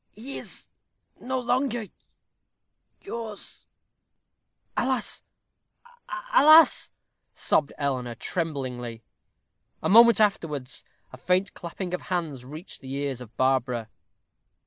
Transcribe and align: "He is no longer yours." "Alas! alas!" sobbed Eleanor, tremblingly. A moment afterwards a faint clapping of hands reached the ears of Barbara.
"He 0.15 0.39
is 0.39 0.67
no 1.19 1.39
longer 1.39 1.85
yours." 3.03 3.67
"Alas! 4.75 5.21
alas!" 6.33 6.89
sobbed 7.35 7.71
Eleanor, 7.77 8.15
tremblingly. 8.15 9.03
A 9.83 9.89
moment 9.89 10.19
afterwards 10.19 10.83
a 11.13 11.17
faint 11.17 11.53
clapping 11.53 11.93
of 11.93 12.01
hands 12.09 12.43
reached 12.43 12.81
the 12.81 12.91
ears 12.93 13.21
of 13.21 13.37
Barbara. 13.37 13.89